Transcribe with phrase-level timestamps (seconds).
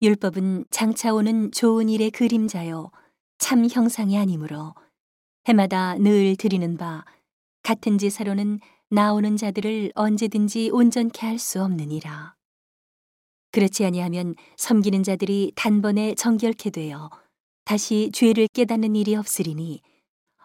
[0.00, 2.92] 율법은 장차 오는 좋은 일의 그림자요
[3.38, 4.74] 참 형상이 아니므로
[5.48, 7.04] 해마다 늘 드리는 바
[7.64, 12.36] 같은 제사로는 나오는 자들을 언제든지 온전케 할 수 없느니라.
[13.50, 17.10] 그렇지 아니하면 섬기는 자들이 단번에 정결케 되어
[17.64, 19.82] 다시 죄를 깨닫는 일이 없으리니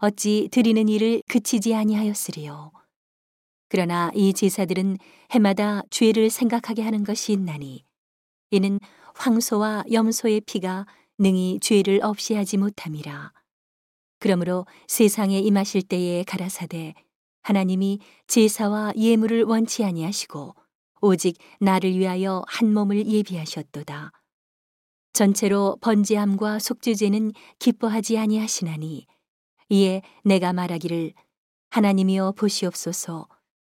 [0.00, 2.70] 어찌 드리는 일을 그치지 아니하였으리요.
[3.68, 4.98] 그러나 이 제사들은
[5.32, 7.84] 해마다 죄를 생각하게 하는 것이 있나니
[8.52, 8.78] 이는
[9.20, 10.86] 황소와 염소의 피가
[11.18, 13.32] 능히 죄를 없이 하지 못함이라.
[14.18, 16.94] 그러므로 세상에 임하실 때에 가라사대
[17.42, 20.54] 하나님이 제사와 예물을 원치 아니하시고
[21.02, 24.12] 오직 나를 위하여 한 몸을 예비하셨도다.
[25.12, 29.06] 전체로 번제함과 속죄제는 기뻐하지 아니하시나니
[29.68, 31.12] 이에 내가 말하기를
[31.70, 33.28] 하나님이여 보시옵소서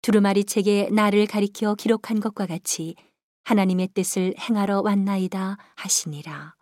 [0.01, 2.95] 두루마리 책에 나를 가리켜 기록한 것과 같이
[3.43, 6.55] 하나님의 뜻을 행하러 왔나이다 하시니라.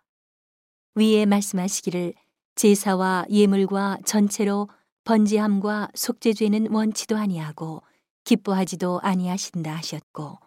[0.94, 2.14] 위에 말씀하시기를
[2.54, 4.68] 제사와 예물과 전체로
[5.04, 7.82] 번지함과 속죄죄는 원치도 아니하고
[8.24, 10.38] 기뻐하지도 아니하신다 하셨고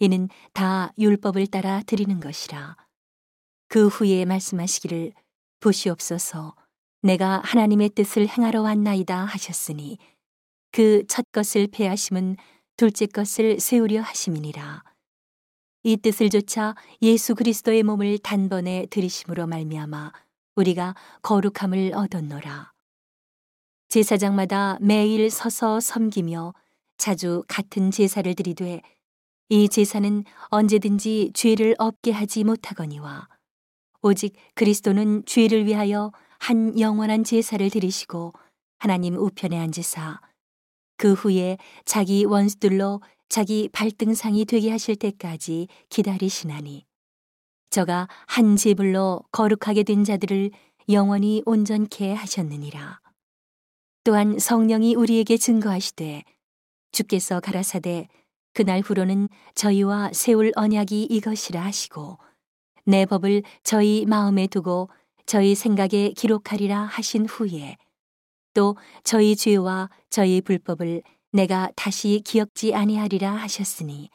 [0.00, 2.76] 이는 다 율법을 따라 드리는 것이라.
[3.68, 5.12] 그 후에 말씀하시기를
[5.60, 6.54] 보시옵소서
[7.02, 9.98] 내가 하나님의 뜻을 행하러 왔나이다 하셨으니
[10.72, 12.36] 그 첫 것을 패하심은
[12.76, 14.82] 둘째 것을 세우려 하심이니라.
[15.88, 20.12] 이 뜻을 조차 예수 그리스도의 몸을 단번에 들이심으로 말미암아
[20.56, 22.74] 우리가 거룩함을 얻었노라.
[23.88, 26.52] 제사장마다 매일 서서 섬기며
[26.98, 28.82] 자주 같은 제사를 드리되
[29.48, 33.26] 이 제사는 언제든지 죄를 없게 하지 못하거니와
[34.02, 38.34] 오직 그리스도는 죄를 위하여 한 영원한 제사를 드리시고
[38.78, 40.20] 하나님 우편에 앉으사
[40.98, 46.84] 그 후에 자기 원수들로 자기 발등상이 되게 하실 때까지 기다리시나니
[47.70, 50.50] 저가 한 제불로 거룩하게 된 자들을
[50.90, 53.00] 영원히 온전케 하셨느니라.
[54.04, 56.24] 또한 성령이 우리에게 증거하시되
[56.92, 58.08] 주께서 가라사대
[58.54, 62.18] 그날 후로는 저희와 세울 언약이 이것이라 하시고
[62.86, 64.88] 내 법을 저희 마음에 두고
[65.26, 67.76] 저희 생각에 기록하리라 하신 후에
[68.58, 74.10] 또 저희 죄와 저희 불법을 내가 다시 기억지 아니하리라 하셨으니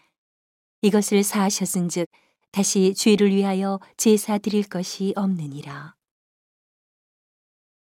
[0.81, 2.09] 이것을 사하셨은즉
[2.51, 5.95] 다시 죄를 위하여 제사 드릴 것이 없느니라.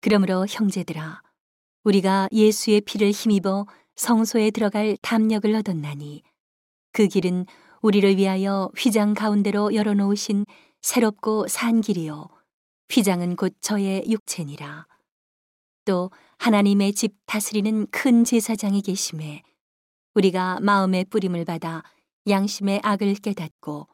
[0.00, 1.20] 그러므로 형제들아
[1.84, 6.22] 우리가 예수의 피를 힘입어 성소에 들어갈 담력을 얻었나니
[6.92, 7.44] 그 길은
[7.82, 10.46] 우리를 위하여 휘장 가운데로 열어놓으신
[10.80, 12.30] 새롭고 산 길이요
[12.88, 14.86] 휘장은 곧 저의 육체니라.
[15.86, 19.42] 또 하나님의 집 다스리는 큰 제사장이 계심에
[20.14, 21.82] 우리가 마음의 뿌림을 받아
[22.28, 23.86] 양심의 악을 깨닫고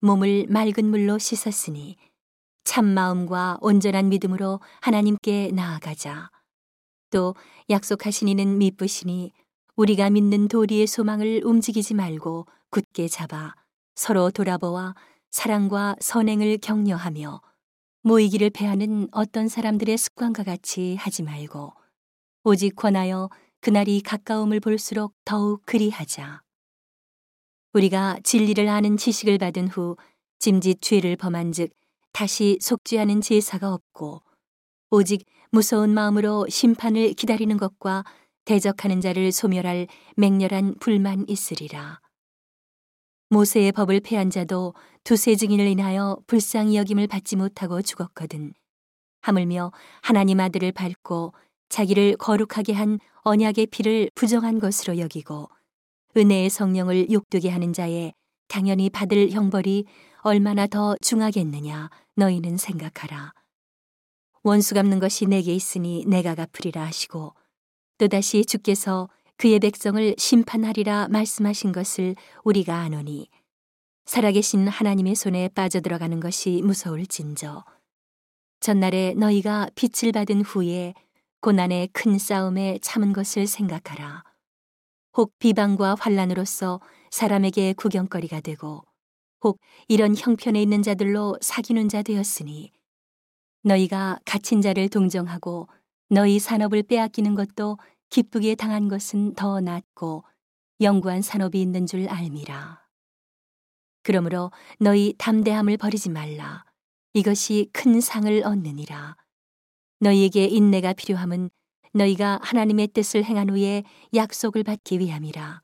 [0.00, 1.96] 몸을 맑은 물로 씻었으니
[2.64, 6.30] 참 마음과 온전한 믿음으로 하나님께 나아가자.
[7.10, 7.34] 또
[7.68, 9.32] 약속하신 이는 미쁘시니
[9.74, 13.54] 우리가 믿는 도리의 소망을 움직이지 말고 굳게 잡아
[13.96, 14.94] 서로 돌아보아
[15.30, 17.40] 사랑과 선행을 격려하며
[18.02, 21.72] 모이기를 패하는 어떤 사람들의 습관과 같이 하지 말고
[22.44, 23.28] 오직 권하여
[23.60, 26.42] 그날이 가까움을 볼수록 더욱 그리하자.
[27.74, 29.96] 우리가 진리를 아는 지식을 받은 후
[30.38, 31.70] 짐짓 죄를 범한즉
[32.12, 34.22] 다시 속죄하는 제사가 없고
[34.90, 38.04] 오직 무서운 마음으로 심판을 기다리는 것과
[38.46, 39.86] 대적하는 자를 소멸할
[40.16, 42.00] 맹렬한 불만 있으리라.
[43.30, 44.74] 모세의 법을 폐한 자도
[45.04, 48.52] 두세 증인을 인하여 불쌍히 여김을 받지 못하고 죽었거든.
[49.22, 49.70] 하물며
[50.02, 51.32] 하나님 아들을 밟고
[51.68, 55.48] 자기를 거룩하게 한 언약의 피를 부정한 것으로 여기고
[56.16, 58.12] 은혜의 성령을 욕되게 하는 자의
[58.48, 59.84] 당연히 받을 형벌이
[60.22, 63.32] 얼마나 더 중하겠느냐 너희는 생각하라.
[64.42, 67.34] 원수 갚는 것이 내게 있으니 내가 갚으리라 하시고
[67.98, 69.08] 또다시 주께서
[69.40, 72.14] 그의 백성을 심판하리라 말씀하신 것을
[72.44, 73.30] 우리가 아노니
[74.04, 77.64] 살아계신 하나님의 손에 빠져들어가는 것이 무서울진저.
[78.60, 80.92] 전날에 너희가 빛을 받은 후에
[81.40, 84.24] 고난의 큰 싸움에 참은 것을 생각하라.
[85.16, 86.78] 혹 비방과 환란으로서
[87.10, 88.84] 사람에게 구경거리가 되고
[89.42, 92.72] 혹 이런 형편에 있는 자들로 사귀는 자 되었으니
[93.62, 95.66] 너희가 갇힌 자를 동정하고
[96.10, 97.78] 너희 산업을 빼앗기는 것도
[98.10, 100.24] 기쁘게 당한 것은 더 낫고
[100.80, 102.80] 영구한 산업이 있는 줄 알미라.
[104.02, 106.64] 그러므로 너희 담대함을 버리지 말라.
[107.12, 109.16] 이것이 큰 상을 얻느니라.
[110.00, 111.50] 너희에게 인내가 필요함은
[111.92, 113.84] 너희가 하나님의 뜻을 행한 후에
[114.14, 115.62] 약속을 받기 위함이라.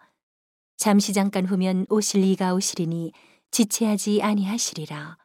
[0.76, 3.12] 잠시 잠깐 후면 오실 이가 오시리니
[3.50, 5.16] 지체하지 아니하시리라.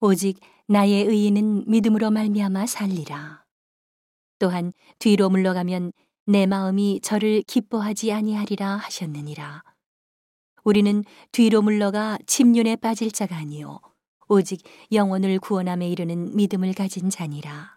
[0.00, 3.45] 오직 나의 의인은 믿음으로 말미암아 살리라.
[4.38, 5.92] 또한 뒤로 물러가면
[6.26, 9.62] 내 마음이 저를 기뻐하지 아니하리라 하셨느니라.
[10.64, 13.78] 우리는 뒤로 물러가 침륜에 빠질 자가 아니요
[14.28, 17.75] 오직 영혼을 구원함에 이르는 믿음을 가진 자니라.